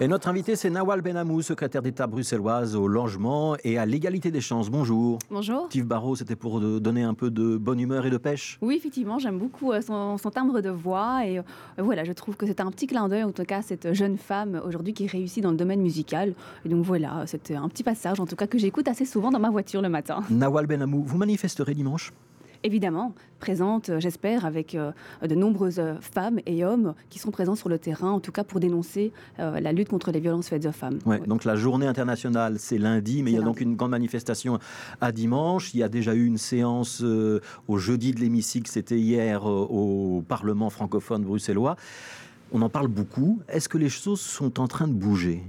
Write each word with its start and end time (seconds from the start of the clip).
Et 0.00 0.06
notre 0.06 0.28
invité, 0.28 0.54
c'est 0.54 0.70
Nawal 0.70 1.00
Benamou, 1.00 1.42
secrétaire 1.42 1.82
d'État 1.82 2.06
bruxelloise 2.06 2.76
au 2.76 2.86
logement 2.86 3.56
et 3.64 3.78
à 3.78 3.84
l'égalité 3.84 4.30
des 4.30 4.40
chances. 4.40 4.70
Bonjour. 4.70 5.18
Bonjour. 5.28 5.66
Steve 5.66 5.86
Barrault, 5.86 6.14
c'était 6.14 6.36
pour 6.36 6.60
donner 6.60 7.02
un 7.02 7.14
peu 7.14 7.32
de 7.32 7.56
bonne 7.56 7.80
humeur 7.80 8.06
et 8.06 8.10
de 8.10 8.16
pêche 8.16 8.58
Oui, 8.62 8.76
effectivement, 8.76 9.18
j'aime 9.18 9.40
beaucoup 9.40 9.72
euh, 9.72 9.80
son, 9.80 10.16
timbre 10.30 10.60
de 10.60 10.70
voix. 10.70 11.26
Et 11.26 11.40
euh, 11.40 11.42
voilà, 11.78 12.04
je 12.04 12.12
trouve 12.12 12.36
que 12.36 12.46
c'est 12.46 12.60
un 12.60 12.70
petit 12.70 12.86
clin 12.86 13.08
d'œil, 13.08 13.24
en 13.24 13.32
tout 13.32 13.42
cas, 13.42 13.60
cette 13.60 13.92
jeune 13.92 14.18
femme 14.18 14.62
aujourd'hui 14.64 14.94
qui 14.94 15.08
réussit 15.08 15.42
dans 15.42 15.50
le 15.50 15.56
domaine 15.56 15.80
musical. 15.80 16.34
Et 16.64 16.68
donc 16.68 16.84
voilà, 16.84 17.24
c'était 17.26 17.56
un 17.56 17.68
petit 17.68 17.82
passage, 17.82 18.20
en 18.20 18.26
tout 18.26 18.36
cas, 18.36 18.46
que 18.46 18.56
j'écoute 18.56 18.86
assez 18.86 19.04
souvent 19.04 19.32
dans 19.32 19.40
ma 19.40 19.50
voiture 19.50 19.82
le 19.82 19.88
matin. 19.88 20.22
Nawal 20.30 20.68
Benamou, 20.68 21.02
vous 21.02 21.18
manifesterez 21.18 21.74
dimanche? 21.74 22.12
Évidemment 22.64 23.14
présente, 23.38 23.88
euh, 23.88 24.00
j'espère, 24.00 24.44
avec 24.44 24.74
euh, 24.74 24.90
de 25.26 25.34
nombreuses 25.34 25.78
euh, 25.78 25.94
femmes 26.00 26.40
et 26.46 26.64
hommes 26.64 26.94
qui 27.08 27.18
sont 27.18 27.30
présents 27.30 27.54
sur 27.54 27.68
le 27.68 27.78
terrain, 27.78 28.10
en 28.10 28.20
tout 28.20 28.32
cas 28.32 28.44
pour 28.44 28.60
dénoncer 28.60 29.12
la 29.38 29.72
lutte 29.72 29.88
contre 29.88 30.10
les 30.10 30.20
violences 30.20 30.48
faites 30.48 30.66
aux 30.66 30.72
femmes. 30.72 30.98
Ouais, 31.06 31.20
Donc 31.20 31.44
la 31.44 31.56
journée 31.56 31.86
internationale, 31.86 32.56
c'est 32.58 32.78
lundi, 32.78 33.22
mais 33.22 33.30
il 33.30 33.34
y 33.34 33.38
a 33.38 33.42
donc 33.42 33.60
une 33.60 33.76
grande 33.76 33.92
manifestation 33.92 34.58
à 35.00 35.12
dimanche. 35.12 35.72
Il 35.74 35.80
y 35.80 35.82
a 35.82 35.88
déjà 35.88 36.14
eu 36.14 36.26
une 36.26 36.38
séance 36.38 37.02
au 37.02 37.78
jeudi 37.78 38.12
de 38.12 38.20
l'hémicycle, 38.20 38.68
c'était 38.70 38.98
hier 38.98 39.44
au 39.44 40.22
Parlement 40.26 40.70
francophone 40.70 41.22
bruxellois. 41.22 41.76
On 42.50 42.62
en 42.62 42.70
parle 42.70 42.88
beaucoup. 42.88 43.40
Est-ce 43.48 43.68
que 43.68 43.76
les 43.76 43.90
choses 43.90 44.20
sont 44.20 44.58
en 44.58 44.68
train 44.68 44.88
de 44.88 44.94
bouger? 44.94 45.42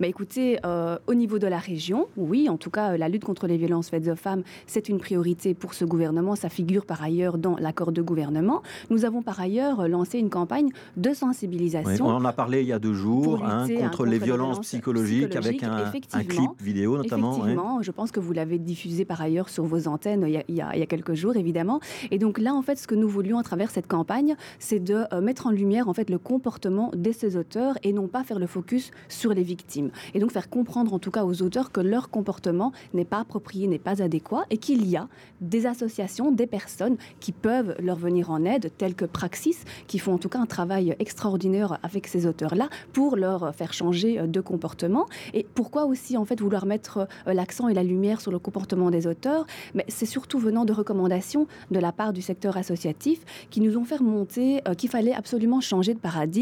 Bah 0.00 0.06
Écoutez, 0.06 0.58
euh, 0.64 0.96
au 1.06 1.12
niveau 1.12 1.38
de 1.38 1.46
la 1.46 1.58
région, 1.58 2.06
oui, 2.16 2.48
en 2.48 2.56
tout 2.56 2.70
cas, 2.70 2.92
euh, 2.92 2.96
la 2.96 3.10
lutte 3.10 3.24
contre 3.24 3.46
les 3.46 3.58
violences 3.58 3.90
faites 3.90 4.08
aux 4.08 4.16
femmes, 4.16 4.42
c'est 4.66 4.88
une 4.88 4.98
priorité 4.98 5.52
pour 5.52 5.74
ce 5.74 5.84
gouvernement. 5.84 6.34
Ça 6.34 6.48
figure 6.48 6.86
par 6.86 7.02
ailleurs 7.02 7.36
dans 7.36 7.56
l'accord 7.56 7.92
de 7.92 8.00
gouvernement. 8.00 8.62
Nous 8.88 9.04
avons 9.04 9.20
par 9.20 9.38
ailleurs 9.38 9.80
euh, 9.80 9.88
lancé 9.88 10.18
une 10.18 10.30
campagne 10.30 10.70
de 10.96 11.12
sensibilisation. 11.12 12.06
on 12.06 12.14
en 12.14 12.24
a 12.24 12.32
parlé 12.32 12.62
il 12.62 12.68
y 12.68 12.72
a 12.72 12.78
deux 12.78 12.94
jours, 12.94 13.44
hein, 13.44 13.66
hein, 13.68 13.88
contre, 13.88 14.06
les, 14.06 14.18
violences 14.18 14.60
psychologiques, 14.60 15.36
avec 15.36 15.62
un, 15.62 15.90
clip 16.24 16.50
vidéo 16.58 16.96
notamment. 16.96 17.32
Effectivement, 17.32 17.82
je 17.82 17.90
pense 17.90 18.10
que 18.10 18.20
vous 18.20 18.32
l'avez 18.32 18.58
diffusé 18.58 19.04
par 19.04 19.20
ailleurs 19.20 19.50
sur 19.50 19.64
vos 19.64 19.88
antennes 19.88 20.24
il 20.26 20.32
y, 20.32 20.38
a, 20.38 20.44
il, 20.48 20.54
y 20.54 20.60
a, 20.62 20.74
il 20.74 20.78
y, 20.80 20.82
a, 20.82 20.86
quelques 20.86 21.14
jours, 21.14 21.36
évidemment. 21.36 21.80
Et 22.10 22.18
donc 22.18 22.38
là, 22.38 22.54
en 22.54 22.62
fait, 22.62 22.76
ce 22.76 22.86
que 22.86 22.94
nous 22.94 23.08
voulions 23.08 23.38
à 23.38 23.42
travers 23.42 23.70
cette 23.70 23.86
campagne, 23.86 24.36
c'est 24.58 24.80
de 24.80 25.04
mettre 25.20 25.46
en 25.46 25.50
lumière 25.50 25.88
en 25.88 25.92
fait 25.92 26.08
le 26.08 26.18
comportement 26.18 26.45
comportement 26.46 26.92
de 26.94 27.10
ces 27.10 27.36
auteurs 27.36 27.76
et 27.82 27.92
non 27.92 28.06
pas 28.06 28.22
faire 28.22 28.38
le 28.38 28.46
focus 28.46 28.92
sur 29.08 29.34
les 29.34 29.42
victimes. 29.42 29.90
Et 30.14 30.20
donc 30.20 30.30
faire 30.30 30.48
comprendre 30.48 30.94
en 30.94 31.00
tout 31.00 31.10
cas 31.10 31.24
aux 31.24 31.42
auteurs 31.42 31.72
que 31.72 31.80
leur 31.80 32.08
comportement 32.08 32.70
n'est 32.94 33.04
pas 33.04 33.18
approprié, 33.18 33.66
n'est 33.66 33.80
pas 33.80 34.00
adéquat 34.00 34.44
et 34.50 34.56
qu'il 34.56 34.86
y 34.86 34.96
a 34.96 35.08
des 35.40 35.66
associations, 35.66 36.30
des 36.30 36.46
personnes 36.46 36.98
qui 37.18 37.32
peuvent 37.32 37.74
leur 37.80 37.96
venir 37.96 38.30
en 38.30 38.44
aide, 38.44 38.70
telles 38.78 38.94
que 38.94 39.06
Praxis, 39.06 39.64
qui 39.88 39.98
font 39.98 40.12
en 40.12 40.18
tout 40.18 40.28
cas 40.28 40.38
un 40.38 40.46
travail 40.46 40.94
extraordinaire 41.00 41.80
avec 41.82 42.06
ces 42.06 42.26
auteurs-là 42.26 42.68
pour 42.92 43.16
leur 43.16 43.52
faire 43.52 43.72
changer 43.72 44.28
de 44.28 44.40
comportement. 44.40 45.06
Et 45.34 45.44
pourquoi 45.56 45.86
aussi 45.86 46.16
en 46.16 46.24
fait 46.24 46.40
vouloir 46.40 46.64
mettre 46.64 47.08
euh, 47.26 47.32
l'accent 47.32 47.66
et 47.66 47.74
la 47.74 47.82
lumière 47.82 48.20
sur 48.20 48.30
le 48.30 48.38
comportement 48.38 48.92
des 48.92 49.08
auteurs? 49.08 49.46
Mais 49.74 49.84
c'est 49.88 50.06
surtout 50.06 50.38
venant 50.38 50.64
de 50.64 50.72
recommandations 50.72 51.48
de 51.72 51.80
la 51.80 51.90
part 51.90 52.12
du 52.12 52.22
secteur 52.22 52.56
associatif 52.56 53.48
qui 53.50 53.60
nous 53.60 53.76
ont 53.76 53.84
fait 53.84 53.96
remonter 53.96 54.62
euh, 54.68 54.74
qu'il 54.74 54.90
fallait 54.90 55.12
absolument 55.12 55.60
changer 55.60 55.92
de 55.92 55.98
paradigme 55.98 56.35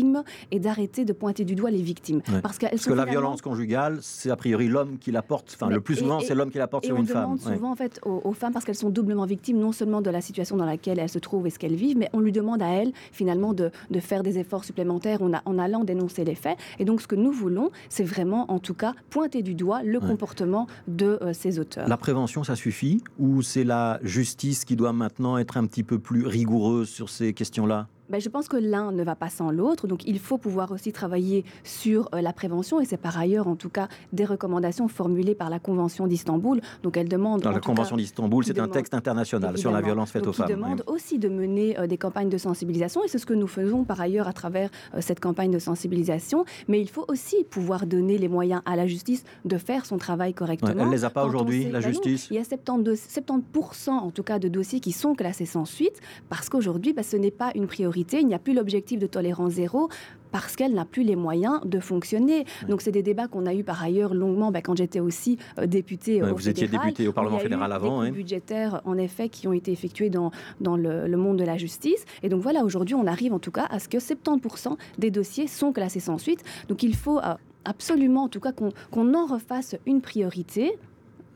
et 0.51 0.59
d'arrêter 0.59 1.05
de 1.05 1.13
pointer 1.13 1.45
du 1.45 1.55
doigt 1.55 1.71
les 1.71 1.83
victimes. 1.83 2.21
Parce, 2.43 2.59
que 2.59 2.93
la 2.93 3.05
violence 3.05 3.43
conjugale, 3.43 3.99
c'est 4.01 4.31
a 4.31 4.37
priori 4.37 4.69
l'homme 4.69 4.99
qui 4.99 5.13
la 5.13 5.23
porte, 5.23 5.53
enfin 5.55 5.69
le 5.69 5.81
plus 5.81 5.97
souvent 5.97 6.21
c'est 6.21 6.35
l'homme 6.35 6.51
qui 6.51 6.59
la 6.59 6.67
porte 6.67 6.87
sur 6.87 6.97
une 6.97 7.07
femme. 7.07 7.31
On 7.33 7.35
demande 7.35 7.55
souvent 7.55 7.71
en 7.73 7.77
fait 7.77 8.01
aux, 8.05 8.33
femmes 8.33 8.53
parce 8.53 8.65
qu'elles 8.65 8.75
sont 8.75 8.91
doublement 8.91 9.27
victimes 9.27 9.59
non 9.59 9.73
seulement 9.73 10.01
de 10.01 10.11
la 10.11 10.21
situation 10.21 10.57
dans 10.57 10.65
laquelle 10.65 10.99
elles 10.99 11.09
se 11.09 11.19
trouvent 11.19 11.47
et 11.47 11.51
ce 11.51 11.59
qu'elles 11.59 11.75
vivent, 11.75 11.99
mais 11.99 12.11
on 12.13 12.21
lui 12.21 12.33
demande 12.33 12.63
à 12.63 12.69
elles 12.69 12.93
finalement 13.13 13.55
de, 13.55 13.71
de 13.91 14.01
faire 14.01 14.23
des 14.23 14.39
efforts 14.39 14.65
supplémentaires 14.65 15.23
en, 15.23 15.33
en, 15.45 15.59
allant 15.59 15.85
dénoncer 15.85 16.25
les 16.25 16.35
faits. 16.35 16.59
Et 16.79 16.85
donc 16.85 17.01
ce 17.01 17.07
que 17.07 17.17
nous 17.17 17.33
voulons, 17.33 17.71
c'est 17.89 18.05
vraiment 18.05 18.51
en 18.51 18.59
tout 18.59 18.75
cas 18.75 18.95
pointer 19.11 19.43
du 19.43 19.55
doigt 19.55 19.83
le 19.83 20.01
comportement 20.01 20.67
de 20.89 21.19
euh, 21.23 21.33
ces 21.33 21.59
auteurs. 21.59 21.89
La 21.89 21.97
prévention, 21.97 22.45
ça 22.45 22.57
suffit 22.57 23.03
ou 23.19 23.43
c'est 23.43 23.65
la 23.65 23.99
justice 24.03 24.65
qui 24.65 24.77
doit 24.77 24.93
maintenant 24.93 25.39
être 25.39 25.57
un 25.57 25.67
petit 25.67 25.83
peu 25.83 25.99
plus 25.99 26.27
rigoureuse 26.27 26.89
sur 26.89 27.11
ces 27.11 27.33
questions-là? 27.33 27.89
Ben, 28.11 28.21
je 28.21 28.29
pense 28.29 28.49
que 28.49 28.57
l'un 28.57 28.93
ne 28.93 29.03
va 29.03 29.15
pas 29.15 29.31
sans 29.31 29.51
l'autre. 29.51 29.87
Donc, 29.87 30.07
il 30.07 30.19
faut 30.19 30.37
pouvoir 30.37 30.73
aussi 30.73 30.93
travailler 30.93 31.45
sur 31.63 32.09
euh, 32.15 32.21
la 32.21 32.33
prévention. 32.33 32.81
Et 32.81 32.85
c'est 32.85 32.99
par 32.99 33.19
ailleurs, 33.19 33.49
en 33.49 33.57
tout 33.57 33.71
cas, 33.71 33.89
des 34.13 34.25
recommandations 34.25 34.89
formulées 34.89 35.35
par 35.35 35.49
la 35.49 35.59
Convention 35.59 36.07
d'Istanbul. 36.07 36.61
Donc, 36.83 36.97
elle 36.97 37.09
demande. 37.09 37.45
La 37.45 37.61
Convention 37.61 37.97
d'Istanbul, 37.97 38.45
c'est 38.45 38.59
un 38.59 38.69
texte 38.69 38.95
international 38.95 39.57
sur 39.57 39.71
la 39.71 39.81
violence 39.81 40.11
faite 40.11 40.27
aux 40.27 40.33
femmes. 40.33 40.49
Il 40.51 40.57
demande 40.57 40.83
aussi 40.87 41.19
de 41.19 41.29
mener 41.29 41.79
euh, 41.79 41.87
des 41.87 41.97
campagnes 41.97 42.29
de 42.29 42.39
sensibilisation. 42.39 43.03
Et 43.05 43.09
c'est 43.09 43.19
ce 43.19 43.27
que 43.27 43.35
nous 43.35 43.47
faisons 43.47 43.85
par 43.85 44.01
ailleurs 44.01 44.29
à 44.29 44.33
travers 44.33 44.71
euh, 44.95 44.99
cette 45.01 45.21
campagne 45.21 45.51
de 45.51 45.59
sensibilisation. 45.59 46.45
Mais 46.69 46.81
il 46.81 46.91
faut 46.91 47.07
aussi 47.09 47.45
pouvoir 47.45 47.87
donner 47.87 48.19
les 48.19 48.29
moyens 48.29 48.61
à 48.67 48.77
la 48.77 48.87
justice 48.87 49.25
de 49.47 49.57
faire 49.57 49.87
son 49.87 49.97
travail 49.97 50.35
correctement. 50.35 50.73
elle 50.79 50.89
ne 50.89 50.93
les 50.93 51.05
a 51.05 51.11
pas 51.11 51.25
aujourd'hui, 51.25 51.71
la 51.71 51.81
justice 51.81 52.29
Il 52.31 52.37
y 52.37 52.39
a 52.39 52.45
70, 52.45 53.09
70% 53.19 53.91
en 53.91 54.11
tout 54.11 54.23
cas 54.23 54.39
de 54.39 54.49
dossiers 54.49 54.81
qui 54.81 54.93
sont 54.93 55.15
classés 55.15 55.47
sans 55.47 55.65
suite 55.65 56.01
parce 56.29 56.49
qu'aujourd'hui, 56.49 56.93
ben, 56.93 57.03
ce 57.03 57.17
n'est 57.17 57.31
pas 57.31 57.51
une 57.55 57.67
priorité 57.67 57.94
il 57.97 58.27
n'y 58.27 58.35
a 58.35 58.39
plus 58.39 58.55
l'objectif 58.55 58.99
de 58.99 59.07
tolérance 59.07 59.53
zéro 59.53 59.89
parce 60.33 60.57
qu'elle 60.57 60.75
n'a 60.75 60.85
plus 60.85 61.05
les 61.05 61.15
moyens 61.15 61.61
de 61.65 61.79
fonctionner. 61.79 62.45
Donc 62.69 62.83
c'est 62.83 62.91
des 62.91 63.05
débats 63.05 63.29
qu'on 63.29 63.47
a 63.47 63.55
eu 63.55 63.63
par 63.63 63.81
ailleurs 63.83 64.15
longuement 64.15 64.51
bah, 64.51 64.63
quand 64.63 64.77
j'étais 64.77 64.99
aussi 64.99 65.39
euh, 65.61 65.67
député 65.67 66.23
au 66.23 66.35
Vous 66.35 66.49
étiez 66.49 66.67
député 66.67 67.07
au 67.07 67.13
Parlement 67.13 67.39
fédéral 67.39 67.71
avant. 67.73 68.03
Des 68.03 68.11
budgétaires 68.11 68.81
en 68.85 68.99
effet 68.99 69.29
qui 69.29 69.47
ont 69.47 69.53
été 69.53 69.71
effectués 69.71 70.11
dans, 70.11 70.33
dans 70.61 70.77
le, 70.77 71.17
monde 71.17 71.39
de 71.39 71.45
la 71.45 71.57
justice. 71.57 72.05
Et 72.25 72.29
donc 72.29 72.43
voilà, 72.43 72.65
aujourd'hui 72.65 72.97
on 72.97 73.07
arrive 73.07 73.33
en 73.33 73.39
tout 73.39 73.53
cas 73.53 73.67
à 73.71 73.79
ce 73.79 73.89
que 73.89 73.99
70% 73.99 74.77
des 74.99 75.13
dossiers 75.13 75.47
sont 75.47 75.73
classés 75.73 76.01
sans 76.01 76.19
suite. 76.19 76.43
Donc 76.69 76.83
il 76.83 76.97
faut 76.97 77.19
euh, 77.19 77.35
absolument 77.65 78.25
en 78.25 78.29
tout 78.29 78.41
cas 78.41 78.51
qu'on 78.53 79.15
en 79.15 79.27
refasse 79.27 79.77
une 79.87 80.01
priorité 80.01 80.77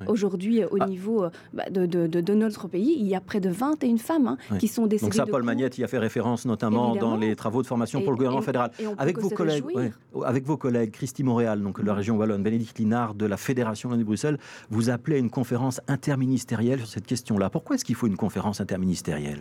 Aujourd'hui, 0.07 0.65
au 0.65 0.79
ah. 0.81 0.87
niveau 0.87 1.25
euh, 1.25 1.31
bah, 1.53 1.69
de, 1.71 1.87
de, 1.87 2.35
notre 2.35 2.69
pays, 2.69 2.97
il 2.99 3.07
y 3.07 3.15
a 3.15 3.21
près 3.21 3.41
de 3.41 3.49
21 3.49 3.97
femmes 3.97 4.37
hein, 4.51 4.59
qui 4.59 4.69
sont 4.69 4.87
décédées. 4.87 5.07
Donc 5.07 5.15
ça, 5.15 5.27
Paul 5.27 5.43
Magnette 5.43 5.79
y 5.79 5.85
a 5.85 5.89
fait 5.89 5.99
référence 5.99 6.45
notamment 6.45 6.95
dans 6.97 7.17
les 7.17 7.35
travaux 7.37 7.63
de 7.63 7.67
formation 7.67 8.01
pour 8.03 8.13
le 8.13 8.17
gouvernement 8.17 8.43
fédéral. 8.43 8.71
avec 8.97 9.19
vos 9.19 9.31
collègues, 9.31 9.65
avec 10.25 10.45
vos 10.45 10.57
collègues, 10.57 10.91
Christy 10.93 11.25
Montréal, 11.25 11.63
donc 11.63 11.81
de 11.81 11.87
la 11.87 11.93
mm. 11.93 11.97
région 11.97 12.17
wallonne, 12.17 12.43
Bénédicte 12.43 12.79
Linard 12.79 13.15
de 13.15 13.27
la 13.27 13.37
Fédération 13.37 13.91
de 13.91 14.03
Bruxelles, 14.03 14.39
vous 14.71 14.91
appelez 14.91 15.17
à 15.17 15.19
une 15.19 15.31
conférence 15.31 15.81
interministérielle 15.89 16.79
sur 16.81 16.89
cette 16.89 17.07
question-là. 17.07 17.51
Pourquoi 17.51 17.77
est-ce 17.77 17.85
qu'il 17.85 17.95
faut 17.95 18.07
une 18.07 18.17
conférence 18.17 18.61
interministérielle? 18.61 19.41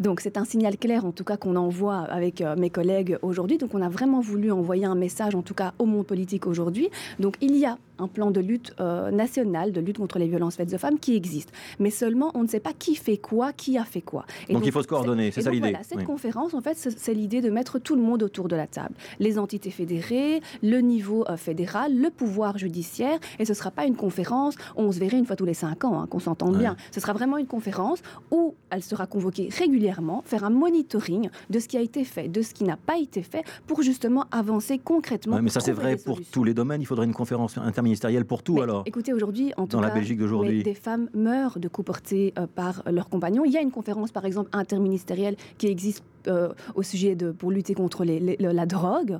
Donc 0.00 0.20
c'est 0.20 0.36
un 0.36 0.44
signal 0.44 0.76
clair 0.76 1.04
en 1.04 1.12
tout 1.12 1.24
cas 1.24 1.36
qu'on 1.36 1.56
envoie 1.56 1.98
avec 1.98 2.40
euh, 2.40 2.56
mes 2.56 2.70
collègues 2.70 3.18
aujourd'hui. 3.22 3.58
Donc 3.58 3.74
on 3.74 3.82
a 3.82 3.88
vraiment 3.88 4.20
voulu 4.20 4.50
envoyer 4.52 4.84
un 4.84 4.94
message 4.94 5.34
en 5.34 5.42
tout 5.42 5.54
cas 5.54 5.72
au 5.78 5.86
monde 5.86 6.06
politique 6.06 6.46
aujourd'hui. 6.46 6.88
Donc 7.18 7.36
il 7.40 7.56
y 7.56 7.66
a 7.66 7.78
un 7.98 8.08
plan 8.08 8.30
de 8.30 8.40
lutte 8.40 8.74
euh, 8.80 9.10
national, 9.10 9.72
de 9.72 9.80
lutte 9.80 9.98
contre 9.98 10.18
les 10.18 10.28
violences 10.28 10.56
faites 10.56 10.72
aux 10.72 10.78
femmes 10.78 10.98
qui 10.98 11.16
existe. 11.16 11.52
Mais 11.78 11.90
seulement, 11.90 12.30
on 12.34 12.42
ne 12.42 12.48
sait 12.48 12.60
pas 12.60 12.72
qui 12.72 12.94
fait 12.94 13.16
quoi, 13.16 13.52
qui 13.52 13.76
a 13.76 13.84
fait 13.84 14.00
quoi. 14.00 14.24
donc, 14.48 14.64
il 14.64 14.72
faut 14.72 14.82
se 14.82 14.86
coordonner, 14.86 15.30
c'est 15.30 15.42
ça 15.42 15.50
l'idée. 15.50 15.70
Voilà, 15.70 15.84
cette 15.84 16.04
conférence, 16.04 16.54
en 16.54 16.60
fait, 16.60 16.76
c'est 16.76 17.14
l'idée 17.14 17.40
de 17.40 17.50
mettre 17.50 17.78
tout 17.78 17.96
le 17.96 18.02
monde 18.02 18.22
autour 18.22 18.48
de 18.48 18.56
la 18.56 18.66
table. 18.66 18.94
Les 19.18 19.38
entités 19.38 19.70
fédérées, 19.70 20.40
le 20.62 20.80
niveau 20.80 21.24
euh, 21.28 21.36
fédéral, 21.36 21.98
le 21.98 22.10
pouvoir 22.10 22.58
judiciaire. 22.58 23.18
Et 23.38 23.44
ce 23.44 23.52
ne 23.52 23.56
sera 23.56 23.70
pas 23.70 23.84
une 23.84 23.96
conférence 23.96 24.54
où 24.76 24.82
on 24.82 24.92
se 24.92 25.00
verrait 25.00 25.18
une 25.18 25.26
fois 25.26 25.36
tous 25.36 25.44
les 25.44 25.54
cinq 25.54 25.84
ans, 25.84 26.00
hein, 26.00 26.06
qu'on 26.08 26.20
s'entende 26.20 26.56
bien. 26.56 26.76
Ce 26.92 27.00
sera 27.00 27.12
vraiment 27.12 27.36
une 27.38 27.46
conférence 27.46 28.02
où 28.30 28.54
elle 28.70 28.82
sera 28.82 29.06
convoquée 29.06 29.48
régulièrement, 29.50 29.87
faire 30.24 30.44
un 30.44 30.50
monitoring 30.50 31.30
de 31.50 31.58
ce 31.58 31.68
qui 31.68 31.76
a 31.76 31.80
été 31.80 32.04
fait, 32.04 32.28
de 32.28 32.42
ce 32.42 32.54
qui 32.54 32.64
n'a 32.64 32.76
pas 32.76 32.98
été 32.98 33.22
fait, 33.22 33.44
pour 33.66 33.82
justement 33.82 34.24
avancer 34.30 34.78
concrètement. 34.78 35.40
mais 35.42 35.50
ça, 35.50 35.60
c'est 35.60 35.72
vrai 35.72 35.96
pour 35.96 36.20
tous 36.30 36.44
les 36.44 36.54
domaines. 36.54 36.80
Il 36.80 36.86
faudrait 36.86 37.06
une 37.06 37.12
conférence 37.12 37.58
interministérielle 37.58 37.88
ministériel 37.88 38.24
pour 38.24 38.42
tout 38.42 38.60
alors 38.60 38.82
Écoutez, 38.86 39.12
aujourd'hui, 39.12 39.52
en 39.56 39.66
tout 39.66 39.76
Dans 39.76 39.80
la 39.80 39.90
Belgique 39.90 40.18
d'aujourd'hui. 40.18 40.62
des 40.62 40.74
femmes 40.74 41.08
meurent 41.14 41.58
de 41.58 41.68
coups 41.68 41.86
portés 41.86 42.34
euh, 42.38 42.46
par 42.46 42.82
leurs 42.90 43.08
compagnons? 43.08 43.44
Il 43.44 43.52
y 43.52 43.56
a 43.56 43.62
une 43.62 43.70
conférence, 43.70 44.12
par 44.12 44.24
exemple, 44.24 44.50
interministérielle 44.52 45.36
qui 45.56 45.66
existe 45.66 46.04
euh, 46.28 46.48
au 46.74 46.82
sujet 46.82 47.14
de 47.14 47.30
pour 47.30 47.50
lutter 47.50 47.74
contre 47.74 48.04
la 48.04 48.66
drogue. 48.66 49.18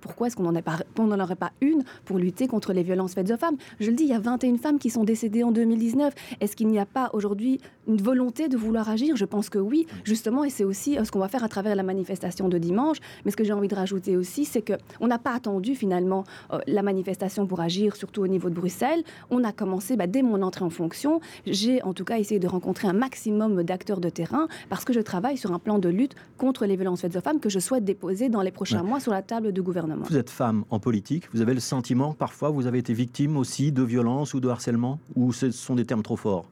Pourquoi 0.00 0.26
est-ce 0.26 0.36
qu'on 0.36 0.42
n'en 0.44 1.20
aurait 1.20 1.36
pas 1.36 1.52
une 1.60 1.84
pour 2.04 2.18
lutter 2.18 2.48
contre 2.48 2.72
les 2.72 2.82
violences 2.82 3.14
faites 3.14 3.30
aux 3.30 3.36
femmes? 3.36 3.56
Je 3.80 3.90
le 3.90 3.96
dis, 3.96 4.04
il 4.04 4.10
y 4.10 4.14
a 4.14 4.18
21 4.18 4.56
femmes 4.58 4.78
qui 4.78 4.90
sont 4.90 5.04
décédées 5.04 5.44
en 5.44 5.52
2019. 5.52 6.14
Est-ce 6.40 6.56
qu'il 6.56 6.68
n'y 6.68 6.78
a 6.78 6.86
pas 6.86 7.10
aujourd'hui 7.12 7.60
une 7.86 8.00
volonté 8.02 8.48
de 8.48 8.56
vouloir 8.56 8.88
agir? 8.88 9.16
Je 9.16 9.24
pense 9.24 9.48
que 9.48 9.58
oui, 9.58 9.86
justement, 10.04 10.44
et 10.44 10.50
c'est 10.50 10.64
aussi 10.64 10.98
euh, 10.98 11.04
ce 11.04 11.12
qu'on 11.12 11.20
va 11.20 11.28
faire 11.28 11.44
à 11.44 11.48
travers 11.48 11.76
la 11.76 11.82
manifestation 11.84 12.48
de 12.48 12.58
dimanche. 12.58 12.98
Mais 13.24 13.30
ce 13.30 13.36
que 13.36 13.44
j'ai 13.44 13.52
envie 13.52 13.68
de 13.68 13.76
rajouter 13.76 14.16
aussi, 14.16 14.44
c'est 14.44 14.62
que 14.62 14.72
on 15.00 15.06
n'a 15.06 15.18
pas 15.18 15.34
attendu 15.34 15.74
finalement 15.74 16.24
la 16.66 16.82
manifestation 16.82 17.46
pour 17.46 17.60
agir 17.60 17.94
sur 17.96 18.08
surtout 18.08 18.22
au 18.22 18.26
niveau 18.26 18.48
de 18.48 18.54
Bruxelles. 18.54 19.02
On 19.28 19.44
a 19.44 19.52
commencé 19.52 19.94
bah, 19.96 20.06
dès 20.06 20.22
mon 20.22 20.40
entrée 20.40 20.64
en 20.64 20.70
fonction. 20.70 21.20
J'ai 21.46 21.82
en 21.82 21.92
tout 21.92 22.06
cas 22.06 22.16
essayé 22.16 22.40
de 22.40 22.48
rencontrer 22.48 22.88
un 22.88 22.94
maximum 22.94 23.62
d'acteurs 23.62 24.00
de 24.00 24.08
terrain 24.08 24.48
parce 24.70 24.86
que 24.86 24.94
je 24.94 25.00
travaille 25.00 25.36
sur 25.36 25.52
un 25.52 25.58
plan 25.58 25.78
de 25.78 25.90
lutte 25.90 26.14
contre 26.38 26.47
les 26.66 26.76
violences 26.76 27.00
faites 27.00 27.16
aux 27.16 27.20
femmes 27.20 27.40
que 27.40 27.48
je 27.48 27.58
souhaite 27.58 27.84
déposer 27.84 28.28
dans 28.28 28.42
les 28.42 28.50
prochains 28.50 28.82
mois 28.82 29.00
sur 29.00 29.12
la 29.12 29.22
table 29.22 29.52
du 29.52 29.62
gouvernement. 29.62 30.04
Vous 30.08 30.16
êtes 30.16 30.30
femme 30.30 30.64
en 30.70 30.78
politique. 30.78 31.28
Vous 31.32 31.40
avez 31.40 31.54
le 31.54 31.60
sentiment 31.60 32.12
que 32.12 32.18
parfois 32.18 32.50
vous 32.50 32.66
avez 32.66 32.78
été 32.78 32.92
victime 32.92 33.36
aussi 33.36 33.72
de 33.72 33.82
violences 33.82 34.34
ou 34.34 34.40
de 34.40 34.48
harcèlement 34.48 34.98
Ou 35.14 35.32
ce 35.32 35.50
sont 35.50 35.74
des 35.74 35.84
termes 35.84 36.02
trop 36.02 36.16
forts? 36.16 36.46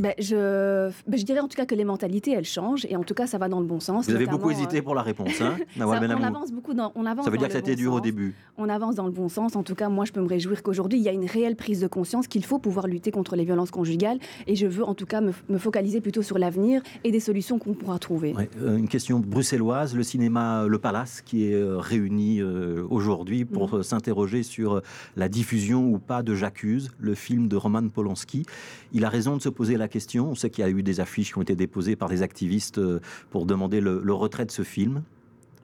Ben, 0.00 0.14
je, 0.18 0.90
ben, 1.06 1.18
je, 1.18 1.24
dirais 1.24 1.40
en 1.40 1.48
tout 1.48 1.56
cas 1.56 1.66
que 1.66 1.74
les 1.74 1.84
mentalités, 1.84 2.32
elles 2.32 2.44
changent, 2.44 2.86
et 2.88 2.96
en 2.96 3.02
tout 3.02 3.14
cas, 3.14 3.26
ça 3.26 3.38
va 3.38 3.48
dans 3.48 3.60
le 3.60 3.66
bon 3.66 3.80
sens. 3.80 4.06
Vous 4.08 4.14
avez 4.14 4.26
beaucoup 4.26 4.50
hésité 4.50 4.78
euh, 4.78 4.82
pour 4.82 4.94
la 4.94 5.02
réponse, 5.02 5.40
hein 5.40 5.56
ça, 5.78 5.86
On 5.86 5.92
avance 5.92 6.52
beaucoup 6.52 6.74
dans, 6.74 6.92
on 6.94 7.04
avance 7.04 7.24
Ça 7.24 7.30
veut 7.30 7.36
dire 7.36 7.48
que 7.48 7.52
ça 7.52 7.58
a 7.58 7.60
été 7.60 7.76
dur 7.76 7.92
au 7.92 8.00
début. 8.00 8.34
On 8.56 8.68
avance 8.68 8.94
dans 8.94 9.04
le 9.04 9.12
bon 9.12 9.28
sens. 9.28 9.56
En 9.56 9.62
tout 9.62 9.74
cas, 9.74 9.88
moi, 9.88 10.04
je 10.04 10.12
peux 10.12 10.20
me 10.20 10.28
réjouir 10.28 10.62
qu'aujourd'hui, 10.62 10.98
il 10.98 11.02
y 11.02 11.08
a 11.08 11.12
une 11.12 11.26
réelle 11.26 11.56
prise 11.56 11.80
de 11.80 11.86
conscience 11.86 12.28
qu'il 12.28 12.44
faut 12.44 12.58
pouvoir 12.58 12.86
lutter 12.86 13.10
contre 13.10 13.36
les 13.36 13.44
violences 13.44 13.70
conjugales, 13.70 14.18
et 14.46 14.54
je 14.54 14.66
veux 14.66 14.84
en 14.84 14.94
tout 14.94 15.06
cas 15.06 15.20
me, 15.20 15.32
me 15.48 15.58
focaliser 15.58 16.00
plutôt 16.00 16.22
sur 16.22 16.38
l'avenir 16.38 16.82
et 17.04 17.10
des 17.10 17.20
solutions 17.20 17.58
qu'on 17.58 17.74
pourra 17.74 17.98
trouver. 17.98 18.34
Euh, 18.62 18.76
une 18.76 18.88
question 18.88 19.18
bruxelloise, 19.18 19.94
le 19.94 20.02
cinéma 20.02 20.64
Le 20.66 20.78
Palace, 20.78 21.20
qui 21.20 21.44
est 21.44 21.54
euh, 21.54 21.78
réuni 21.78 22.42
aujourd'hui 22.42 23.44
pour 23.44 23.74
mm. 23.74 23.82
s'interroger 23.82 24.42
sur 24.42 24.80
la 25.16 25.28
diffusion 25.28 25.90
ou 25.92 25.98
pas 25.98 26.22
de 26.22 26.34
J'accuse, 26.34 26.90
le 26.98 27.14
film 27.14 27.48
de 27.48 27.56
Roman 27.56 27.88
Polanski. 27.88 28.46
Il 28.92 29.04
a 29.04 29.08
raison 29.08 29.36
de 29.36 29.42
se 29.42 29.48
poser 29.48 29.76
la 29.76 29.88
question. 29.90 30.30
On 30.30 30.34
sait 30.34 30.50
qu'il 30.50 30.64
y 30.64 30.66
a 30.66 30.70
eu 30.70 30.82
des 30.82 31.00
affiches 31.00 31.32
qui 31.32 31.38
ont 31.38 31.42
été 31.42 31.56
déposées 31.56 31.96
par 31.96 32.08
des 32.08 32.22
activistes 32.22 32.78
euh, 32.78 33.00
pour 33.30 33.46
demander 33.46 33.80
le, 33.80 34.12
retrait 34.12 34.46
de 34.46 34.50
ce 34.50 34.62
film. 34.62 35.02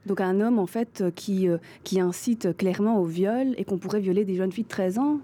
Donc 0.05 0.21
un 0.21 0.39
homme 0.39 0.59
en 0.59 0.67
fait 0.67 1.01
euh, 1.01 1.11
qui, 1.11 1.49
euh, 1.49 1.57
qui 1.83 1.99
incite 1.99 2.55
clairement 2.55 2.99
au 2.99 3.05
viol 3.05 3.53
et 3.57 3.65
qu'on 3.65 3.77
pourrait 3.77 3.99
violer 3.99 4.23
des 4.23 4.35
jeunes 4.35 4.51
filles 4.51 4.63
de 4.63 4.69
13 4.69 4.99
ans? 4.99 5.19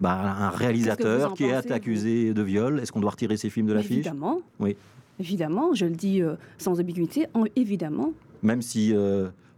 Bah, 0.00 0.18
un 0.18 0.50
réalisateur 0.50 1.34
qui 1.34 1.44
est 1.44 1.70
accusé 1.70 2.32
de 2.32 2.42
viol, 2.42 2.80
est-ce 2.80 2.92
qu'on 2.92 3.00
doit 3.00 3.10
retirer 3.10 3.36
ses 3.36 3.50
films 3.50 3.66
de 3.66 3.74
l'affiche? 3.74 3.98
Évidemment. 3.98 4.40
Oui. 4.58 4.76
Évidemment, 5.18 5.74
je 5.74 5.84
le 5.84 5.94
dis 5.94 6.22
sans 6.56 6.80
ambiguïté, 6.80 7.26
évidemment. 7.54 8.14
Même 8.42 8.62
si 8.62 8.94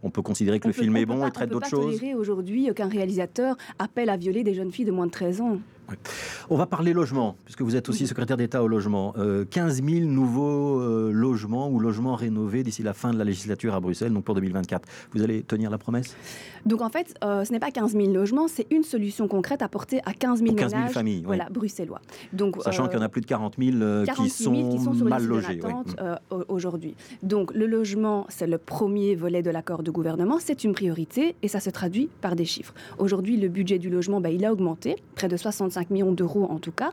on 0.03 0.09
peut 0.09 0.21
considérer 0.21 0.59
que 0.59 0.67
le 0.67 0.73
film 0.73 0.97
est 0.97 1.05
bon 1.05 1.25
et 1.25 1.31
traite 1.31 1.49
d'autres 1.49 1.69
choses. 1.69 1.79
On 1.79 1.83
peut 1.83 1.93
pas 1.93 1.97
tolérer 1.99 2.15
aujourd'hui 2.15 2.69
qu'un 2.75 2.89
réalisateur 2.89 3.55
appelle 3.79 4.09
à 4.09 4.17
violer 4.17 4.43
des 4.43 4.53
jeunes 4.53 4.71
filles 4.71 4.83
de 4.83 4.91
moins 4.91 5.05
de 5.05 5.11
13 5.11 5.39
ans. 5.39 5.59
On 6.49 6.57
va 6.57 6.65
parler 6.65 6.93
logement, 6.93 7.35
puisque 7.45 7.61
vous 7.61 7.75
êtes 7.75 7.89
aussi 7.89 8.07
secrétaire 8.07 8.37
d'État 8.37 8.63
au 8.63 8.67
logement. 8.67 9.13
15 9.49 9.81
euh, 9.81 9.89
000 9.89 10.05
nouveaux 10.05 10.79
euh, 10.79 11.11
logements 11.11 11.69
ou 11.69 11.79
logements 11.79 12.15
rénovés 12.15 12.63
d'ici 12.63 12.83
la 12.83 12.93
fin 12.93 13.11
de 13.11 13.17
la 13.17 13.23
législature 13.23 13.73
à 13.73 13.79
Bruxelles, 13.79 14.13
donc 14.13 14.23
pour 14.23 14.35
2024. 14.35 14.87
Vous 15.13 15.23
allez 15.23 15.43
tenir 15.43 15.69
la 15.69 15.77
promesse? 15.77 16.15
Donc 16.65 16.81
en 16.81 16.89
fait, 16.89 17.13
euh, 17.23 17.43
ce 17.43 17.51
n'est 17.51 17.59
pas 17.59 17.71
15 17.71 17.93
000 17.93 18.13
logements, 18.13 18.47
c'est 18.47 18.67
une 18.71 18.83
solution 18.83 19.27
concrète 19.27 19.61
apportée 19.61 19.99
à 20.05 20.13
15 20.13 20.39
000 20.39 20.55
15 20.55 20.71
000 20.71 20.87
familles, 20.87 21.23
voilà, 21.25 21.49
bruxellois. 21.49 22.01
Donc, 22.31 22.61
Sachant 22.63 22.87
qu'il 22.87 22.97
y 22.97 23.01
en 23.01 23.05
a 23.05 23.09
plus 23.09 23.21
de 23.21 23.25
40 23.25 23.55
000, 23.59 24.05
qui, 24.15 24.29
sont 24.29 24.93
mal 25.03 25.25
logés. 25.25 25.59
aujourd'hui. 26.47 26.95
Donc 27.21 27.53
le 27.53 27.67
logement, 27.67 28.25
c'est 28.29 28.47
le 28.47 28.57
premier 28.57 29.15
volet 29.15 29.41
de 29.41 29.49
l'accord 29.49 29.83
de 29.83 29.91
gouvernement, 29.91 30.37
c'est 30.39 30.63
une 30.63 30.73
priorité 30.73 31.35
et 31.41 31.47
ça 31.47 31.59
se 31.59 31.69
traduit 31.69 32.09
par 32.21 32.35
des 32.35 32.45
chiffres. 32.45 32.73
Aujourd'hui, 32.97 33.37
le 33.37 33.49
budget 33.49 33.79
du 33.79 33.89
logement, 33.89 34.21
bah, 34.21 34.29
il 34.29 34.45
a 34.45 34.51
augmenté, 34.51 34.95
près 35.15 35.27
de 35.27 35.37
65 35.73 35.89
millions 35.89 36.11
d'euros 36.11 36.47
en 36.49 36.59
tout 36.59 36.71
cas, 36.71 36.91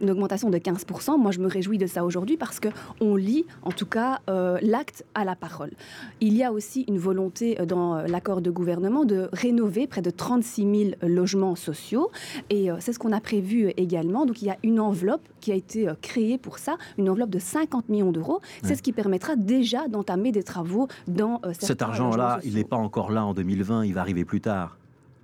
une 0.00 0.10
augmentation 0.10 0.48
de 0.48 0.58
15%. 0.58 1.18
Moi, 1.18 1.32
je 1.32 1.40
me 1.40 1.48
réjouis 1.48 1.76
de 1.76 1.86
ça 1.86 2.04
aujourd'hui 2.04 2.36
parce 2.36 2.60
que 2.60 2.68
on 3.00 3.16
lit, 3.16 3.46
en 3.62 3.72
tout 3.72 3.86
cas, 3.86 4.20
euh, 4.30 4.56
l'acte 4.62 5.04
à 5.16 5.24
la 5.24 5.34
parole. 5.34 5.72
Il 6.20 6.36
y 6.36 6.44
a 6.44 6.52
aussi 6.52 6.82
une 6.82 6.98
volonté 6.98 7.60
euh, 7.60 7.66
dans 7.66 7.96
euh, 7.96 8.06
l'accord 8.06 8.40
de 8.40 8.50
gouvernement 8.50 9.04
de 9.04 9.28
rénover 9.32 9.88
près 9.88 10.00
de 10.00 10.10
36 10.10 10.62
000 10.62 10.90
logements 11.02 11.56
sociaux. 11.56 12.12
Et 12.48 12.68
c'est 12.78 12.92
ce 12.92 13.00
qu'on 13.00 13.10
a 13.10 13.20
prévu 13.20 13.72
également. 13.76 14.24
Donc, 14.24 14.40
il 14.40 14.46
y 14.46 14.50
a 14.50 14.56
une 14.62 14.78
enveloppe 14.78 15.26
qui 15.40 15.50
a 15.50 15.56
été 15.56 15.88
créée 16.00 16.38
pour 16.38 16.58
ça, 16.58 16.76
une 16.96 17.08
enveloppe 17.08 17.30
de 17.30 17.40
50 17.40 17.88
millions 17.88 18.12
d'euros. 18.12 18.40
C'est 18.62 18.76
ce 18.76 18.82
qui 18.82 18.92
permettra 18.92 19.34
déjà 19.34 19.88
d'entamer 19.88 20.30
des 20.30 20.44
travaux 20.44 20.86
dans 21.08 21.40
Cet 21.58 21.82
argent-là, 21.82 22.38
il 22.44 22.54
n'est 22.54 22.64
pas 22.64 22.76
encore 22.76 23.10
là 23.10 23.24
en 23.24 23.34
2020, 23.34 23.84
il 23.84 23.94
va 23.94 24.00
arriver 24.00 24.24
plus 24.24 24.40
tard. 24.40 24.77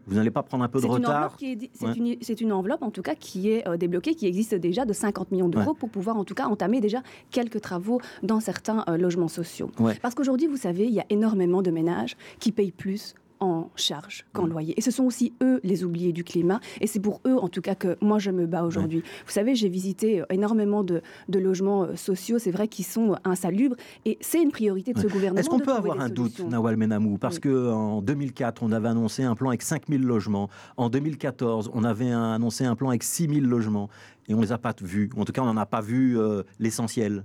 Vous 0.07 0.17
n'allez 0.17 0.31
pas 0.31 0.43
prendre 0.43 0.65
un 0.65 0.69
peu 0.69 0.81
de 0.81 0.87
retard 0.87 1.37
C'est 1.39 2.41
une, 2.41 2.53
enveloppe, 2.53 2.83
en 2.83 2.91
tout 2.91 3.03
cas, 3.03 3.15
qui 3.15 3.51
est 3.51 3.67
euh, 3.67 3.77
débloquée, 3.77 4.15
qui 4.15 4.27
existe 4.27 4.55
déjà 4.55 4.85
de 4.85 4.93
50 4.93 5.33
millions 5.33 5.49
d'euros 5.49 5.75
pour 5.75 5.91
pouvoir, 5.91 6.17
en 6.17 6.25
tout 6.25 6.35
cas, 6.35 6.47
entamer 6.47 6.81
déjà 6.81 7.03
quelques 7.31 7.61
travaux 7.61 8.01
dans 8.23 8.41
certains 8.41 8.85
euh, 8.89 8.97
logements 8.97 9.29
sociaux. 9.29 9.71
Parce 10.03 10.15
qu'aujourd'hui, 10.15 10.47
vous 10.47 10.57
savez, 10.57 10.87
il 10.87 10.95
y 10.95 11.01
a 11.01 11.07
énormément 11.11 11.63
de 11.63 11.71
ménages 11.71 12.17
qui 12.39 12.53
payent 12.53 12.73
plus 12.73 13.15
en 13.41 13.71
charge 13.77 14.25
qu'en 14.33 14.47
mm. 14.47 14.51
loyer. 14.51 14.75
Et 14.77 14.81
ce 14.81 14.91
sont 14.91 15.05
aussi 15.05 15.33
eux 15.43 15.61
les 15.63 15.85
oubliés 15.85 16.13
du 16.13 16.25
climat. 16.25 16.61
Et 16.81 16.87
c'est 16.87 17.01
pour 17.01 17.21
eux, 17.27 17.37
en 17.37 17.49
tout 17.49 17.61
cas, 17.61 17.75
que 17.75 17.97
moi 18.01 18.19
je 18.19 18.31
me 18.31 18.47
bats 18.47 18.65
aujourd'hui. 18.65 19.03
Vous 19.27 19.33
savez, 19.33 19.55
j'ai 19.55 19.69
visité 19.69 20.21
euh, 20.21 20.27
énormément 20.31 20.85
de, 20.85 21.03
logements 21.33 21.85
euh, 21.85 21.97
sociaux, 21.97 22.39
c'est 22.39 22.51
vrai, 22.51 22.69
qui 22.69 22.83
sont 22.83 23.13
euh, 23.13 23.17
insalubres. 23.25 23.77
Et 24.05 24.19
c'est 24.21 24.43
une 24.43 24.51
priorité 24.51 24.93
de 24.93 25.01
ce 25.01 25.07
gouvernement. 25.07 25.41
Est-ce 25.41 25.51
qu'on 25.51 25.59
peut 25.59 25.75
avoir 25.75 26.01
un 26.01 26.09
doute, 26.09 26.41
Nawal 26.41 26.77
Menamou? 26.77 27.19
Parce 27.19 27.39
qu'en 27.39 28.03
2004, 28.03 28.63
on 28.63 28.73
avait 28.73 28.89
annoncé 28.89 29.25
un 29.25 29.35
plan 29.35 29.49
avec 29.49 29.63
5000 29.63 30.03
logements. 30.03 30.49
En 30.77 30.89
2014, 30.89 31.71
on 31.75 31.85
avait 31.85 32.11
annoncé 32.11 32.65
un 32.65 32.77
plan 32.77 32.89
avec 32.91 33.03
6000 33.03 33.45
logements. 33.45 33.89
Et 34.29 34.35
on 34.35 34.39
ne 34.39 34.43
les 34.43 34.53
a 34.53 34.59
pas 34.59 34.75
vus. 34.81 35.11
En 35.17 35.25
tout 35.25 35.33
cas, 35.33 35.43
on 35.43 35.47
n'en 35.47 35.57
a 35.57 35.67
pas 35.67 35.83
vu 35.83 36.17
l'essentiel. 36.59 37.25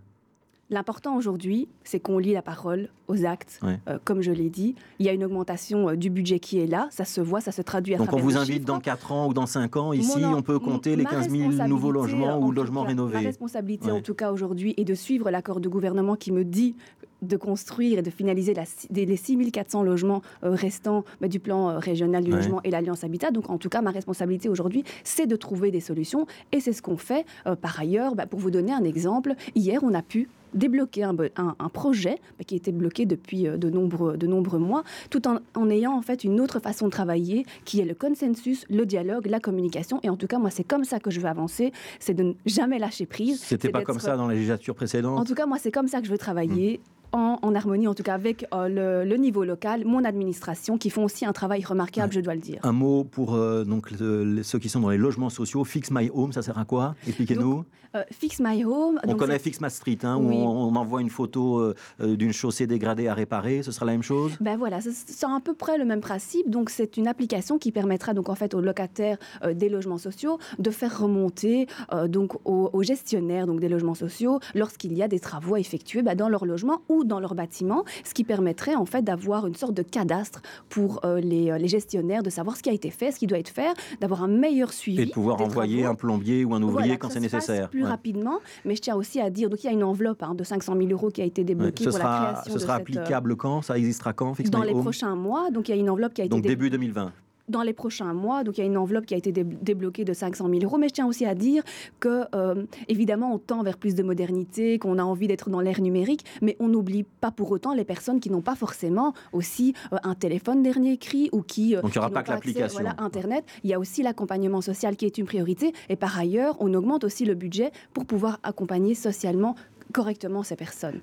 L'important 0.71 1.16
aujourd'hui, 1.16 1.68
c'est 1.83 2.00
qu'on 2.00 2.19
lit 2.19 2.33
la 2.33 2.44
parole 2.44 2.89
aux 3.07 3.25
actes. 3.25 3.60
Euh, 3.63 3.98
comme 4.04 4.21
je 4.21 4.31
l'ai 4.31 4.51
dit, 4.51 4.75
il 5.00 5.06
y 5.07 5.10
a 5.10 5.13
une 5.13 5.24
augmentation 5.24 5.89
euh, 5.89 5.95
du 5.95 6.12
budget 6.12 6.39
qui 6.39 6.60
est 6.60 6.68
là, 6.68 6.88
ça 6.92 7.06
se 7.06 7.21
voit, 7.21 7.42
ça 7.42 7.51
se 7.51 7.63
traduit 7.63 7.95
à 7.95 7.98
Donc 7.98 8.07
travers 8.07 8.24
on 8.24 8.27
vous 8.27 8.38
invite 8.38 8.66
dans 8.66 8.80
4 8.80 9.12
ans 9.12 9.27
ou 9.27 9.33
dans 9.33 9.48
5 9.48 9.75
ans, 9.77 9.94
ici 9.94 10.24
on 10.24 10.44
peut 10.44 10.60
compter 10.60 10.95
les 10.95 11.06
15 11.06 11.30
000 11.30 11.68
nouveaux 11.68 11.92
logements 11.92 12.39
ou 12.39 12.51
logements 12.51 12.83
rénovés. 12.83 13.16
Ma 13.16 13.21
responsabilité 13.21 13.92
en 13.92 14.01
tout 14.01 14.13
cas 14.13 14.31
aujourd'hui 14.31 14.75
est 14.77 14.86
de 14.86 14.94
suivre 14.94 15.31
l'accord 15.31 15.60
de 15.60 15.68
gouvernement 15.68 16.16
qui 16.16 16.31
me 16.31 16.45
dit 16.45 16.75
de 17.24 17.36
construire 17.36 18.00
et 18.00 18.01
de 18.01 18.10
finaliser 18.12 18.54
les 18.92 19.18
6400 19.18 19.83
logements 19.83 20.21
euh, 20.44 20.51
restants 20.51 21.04
bah, 21.19 21.27
du 21.27 21.39
plan 21.39 21.77
régional 21.80 22.24
du 22.24 22.31
logement 22.31 22.62
et 22.63 22.69
l'Alliance 22.69 23.04
Habitat. 23.04 23.31
Donc 23.31 23.50
en 23.50 23.57
tout 23.57 23.68
cas, 23.68 23.81
ma 23.81 23.92
responsabilité 23.92 24.48
aujourd'hui, 24.48 24.86
c'est 25.04 25.27
de 25.27 25.36
trouver 25.36 25.71
des 25.71 25.81
solutions 25.81 26.27
et 26.54 26.62
c'est 26.62 26.71
ce 26.71 26.81
qu'on 26.81 26.95
fait. 26.95 27.25
par 27.62 27.80
ailleurs, 27.80 28.16
bah, 28.16 28.27
pour 28.27 28.39
vous 28.39 28.51
donner 28.51 28.71
un 28.71 28.83
exemple, 28.83 29.33
hier 29.56 29.81
on 29.83 29.94
a 29.94 30.01
pu 30.01 30.30
débloquer 30.54 31.04
un, 31.04 31.16
un, 31.38 31.69
projet 31.69 32.18
bah, 32.38 32.44
qui 32.46 32.56
était 32.56 32.72
bloqué 32.72 33.06
depuis 33.06 33.48
euh, 33.48 33.57
de 33.57 33.69
nombreux, 33.69 34.18
de 34.18 34.28
nombreux 34.28 34.60
mois, 34.60 34.84
tout 35.10 35.28
en, 35.28 35.40
en, 35.56 35.69
ayant 35.69 35.94
en 35.94 36.01
fait 36.01 36.24
une 36.24 36.40
autre 36.42 36.60
façon 36.60 36.86
de 36.86 36.92
travailler 36.92 37.46
qui 37.66 37.80
est 37.80 37.86
le 37.86 37.96
consensus, 37.96 38.66
le 38.69 38.86
dialogue, 38.86 39.28
la 39.28 39.40
communication. 39.40 40.00
Et 40.04 40.10
en 40.10 40.18
tout 40.18 40.28
cas, 40.28 40.40
moi, 40.40 40.50
c'est 40.50 40.63
comme 40.63 40.84
ça 40.84 41.00
que 41.00 41.12
je 41.12 41.19
veux 41.19 41.28
avancer, 41.28 41.72
c'est 42.00 42.13
de 42.13 42.24
ne 42.24 42.34
jamais 42.46 42.80
lâcher 42.80 43.06
prise. 43.06 43.40
C'était 43.42 43.69
pas 43.69 43.84
comme 43.84 44.00
ça 44.00 44.18
dans 44.18 44.28
la 44.28 44.34
législature 44.34 44.75
précédente? 44.75 45.19
En 45.19 45.25
tout 45.25 45.36
cas, 45.36 45.46
moi, 45.46 45.57
c'est 45.60 45.72
comme 45.72 45.88
ça 45.88 46.00
que 46.00 46.06
je 46.06 46.12
veux 46.12 46.18
travailler. 46.18 46.80
Mmh 46.80 46.99
en, 47.12 47.56
harmonie, 47.56 47.88
en 47.88 47.94
tout 47.94 48.04
cas 48.04 48.14
avec 48.14 48.46
euh, 48.54 49.04
le, 49.06 49.18
niveau 49.18 49.44
local, 49.44 49.86
mon 49.86 50.04
administration, 50.04 50.78
qui 50.78 50.90
font 50.90 51.04
aussi 51.04 51.26
un 51.26 51.34
travail 51.34 51.64
remarquable, 51.64 52.14
je 52.14 52.20
dois 52.20 52.36
le 52.36 52.42
dire. 52.42 52.60
Un 52.64 52.72
mot 52.72 53.04
pour 53.04 53.36
euh, 53.36 53.64
donc 53.64 53.90
ceux 53.90 54.60
qui 54.60 54.70
sont 54.70 54.80
dans 54.80 54.90
les 54.90 54.98
logements 54.98 55.30
sociaux. 55.30 55.64
Fix 55.64 55.92
My 55.92 56.10
Home, 56.14 56.32
ça 56.32 56.42
sert 56.42 56.58
à 56.58 56.66
quoi? 56.66 56.96
Expliquez-nous. 57.08 57.66
Euh, 57.96 58.04
Fix 58.12 58.40
My 58.40 58.64
Home. 58.66 59.00
On 59.08 59.16
connaît 59.16 59.40
Fix 59.40 59.60
My 59.62 59.70
Street, 59.70 59.98
hein, 60.04 60.18
où 60.18 60.32
on, 60.32 60.76
envoie 60.76 61.02
une 61.02 61.10
photo 61.10 61.74
d'une 62.00 62.32
chaussée 62.32 62.68
dégradée 62.68 63.08
à 63.08 63.14
réparer. 63.14 63.64
Ce 63.64 63.72
sera 63.72 63.86
la 63.86 63.94
même 63.94 64.04
chose? 64.04 64.38
Ben 64.40 64.58
voilà, 64.58 64.80
c'est 64.82 65.26
à 65.26 65.40
peu 65.44 65.54
près 65.54 65.78
le 65.78 65.86
même 65.86 66.02
principe. 66.02 66.50
Donc 66.50 66.70
c'est 66.70 66.98
une 66.98 67.08
application 67.08 67.58
qui 67.58 67.72
permettra 67.72 68.14
donc 68.14 68.30
en 68.30 68.36
fait 68.36 68.54
aux 68.54 68.62
locataires 68.62 69.18
des 69.52 69.69
logements 69.69 69.98
sociaux 69.98 70.38
de 70.60 70.69
faire 70.69 71.00
remonter 71.00 71.68
donc 72.07 72.38
aux, 72.45 72.83
gestionnaires 72.83 73.48
donc 73.48 73.60
des 73.60 73.69
logements 73.69 73.95
sociaux 73.95 74.40
lorsqu'il 74.54 74.94
y 74.94 75.04
a 75.04 75.07
des 75.07 75.19
travaux 75.19 75.56
à 75.56 75.60
effectuer 75.60 76.02
ben, 76.02 76.16
dans 76.16 76.30
leur 76.30 76.45
logement 76.45 76.81
ou 76.90 76.99
dans 77.04 77.20
leur 77.20 77.36
bâtiment, 77.36 77.84
ce 78.04 78.14
qui 78.14 78.24
permettrait 78.24 78.76
en 78.76 78.86
fait 78.86 79.02
d'avoir 79.02 79.48
une 79.48 79.56
sorte 79.56 79.74
de 79.74 79.84
cadastre 79.84 80.42
pour 80.70 81.02
euh, 81.06 81.20
les, 81.20 81.52
euh, 81.52 81.58
les, 81.58 81.68
gestionnaires, 81.68 82.24
de 82.24 82.30
savoir 82.30 82.58
ce 82.58 82.64
qui 82.64 82.70
a 82.70 82.74
été 82.74 82.90
fait, 82.90 83.12
ce 83.12 83.20
qui 83.20 83.28
doit 83.28 83.40
être 83.40 83.50
fait, 83.50 83.74
d'avoir 84.02 84.24
un 84.24 84.28
meilleur 84.28 84.74
suivi. 84.74 85.02
Et 85.02 85.06
de 85.06 85.12
pouvoir 85.12 85.42
envoyer 85.42 85.86
un 85.86 85.96
plombier 85.96 86.46
ou 86.46 86.54
un 86.54 86.62
ouvrier 86.62 86.98
quand 86.98 87.10
c'est 87.10 87.20
nécessaire. 87.20 87.70
Plus 87.70 87.86
rapidement, 87.86 88.40
mais 88.66 88.76
je 88.76 88.82
tiens 88.82 88.96
aussi 88.96 89.20
à 89.20 89.30
dire, 89.30 89.50
donc 89.50 89.64
il 89.64 89.68
y 89.68 89.70
a 89.70 89.74
une 89.74 89.84
enveloppe 89.84 90.24
hein, 90.24 90.36
de 90.36 90.44
500 90.44 90.76
000 90.78 90.90
euros 90.90 91.10
qui 91.10 91.22
a 91.22 91.26
été 91.26 91.44
débloquée 91.44 91.86
pour 91.86 91.98
la 91.98 92.34
création. 92.34 92.54
Ce 92.54 92.60
sera 92.60 92.74
euh, 92.74 92.78
applicable 92.78 93.36
quand? 93.36 93.62
Ça 93.62 93.78
existera 93.78 94.14
quand? 94.14 94.40
Dans 94.50 94.64
les 94.64 94.74
prochains 94.74 95.16
mois, 95.16 95.52
donc 95.52 95.70
il 95.70 95.76
y 95.76 95.78
a 95.78 95.78
une 95.78 95.90
enveloppe 95.90 96.14
qui 96.14 96.22
a 96.22 96.26
été 96.26 96.36
donc 96.36 96.44
début 96.44 96.70
2020 96.70 97.12
dans 97.50 97.62
les 97.62 97.74
prochains 97.74 98.14
mois. 98.14 98.44
Donc 98.44 98.58
il 98.58 98.62
y 98.62 98.64
a 98.64 98.68
une 98.68 98.78
enveloppe 98.78 99.06
qui 99.06 99.14
a 99.14 99.18
été 99.18 99.32
débloquée 99.32 100.06
de 100.06 100.14
500 100.14 100.48
000 100.50 100.64
euros. 100.64 100.78
Mais 100.78 100.88
je 100.88 100.94
tiens 100.94 101.08
aussi 101.08 101.26
à 101.26 101.36
dire 101.36 101.64
que, 102.00 102.24
euh, 102.36 102.66
évidemment, 102.88 103.34
on 103.34 103.40
tend 103.40 103.64
vers 103.64 103.78
plus 103.78 103.96
de 103.96 104.04
modernité, 104.04 104.80
qu'on 104.80 104.98
a 104.98 105.04
envie 105.04 105.28
d'être 105.28 105.50
dans 105.50 105.62
l'ère 105.62 105.82
numérique, 105.82 106.26
mais 106.42 106.56
on 106.60 106.68
n'oublie 106.68 107.04
pas 107.04 107.32
pour 107.32 107.52
autant 107.52 107.74
les 107.74 107.86
personnes 107.86 108.20
qui 108.20 108.30
n'ont 108.30 108.42
pas 108.42 108.56
forcément 108.56 109.14
aussi 109.34 109.74
euh, 109.94 109.98
un 110.04 110.16
téléphone 110.16 110.64
dernier 110.64 110.98
cri 110.98 111.30
ou 111.32 111.42
qui. 111.42 111.76
Euh, 111.76 111.82
Donc 111.82 111.96
il 111.96 112.00
n'y 112.00 112.06
aura 112.06 112.12
pas 112.12 112.24
que 112.24 112.32
l'application. 112.32 112.82
Voilà, 112.82 112.96
Internet. 113.00 113.46
Il 113.64 113.70
y 113.70 113.74
a 113.74 113.80
aussi 113.80 114.04
l'accompagnement 114.04 114.62
social 114.62 114.96
qui 114.96 115.06
est 115.06 115.18
une 115.18 115.26
priorité. 115.26 115.74
Et 115.90 115.96
par 115.96 116.18
ailleurs, 116.18 116.56
on 116.60 116.74
augmente 116.74 117.04
aussi 117.04 117.26
le 117.26 117.34
budget 117.34 117.72
pour 117.94 118.06
pouvoir 118.06 118.40
accompagner 118.44 118.96
socialement 118.96 119.56
correctement 119.94 120.44
ces 120.44 120.56
personnes. 120.56 121.02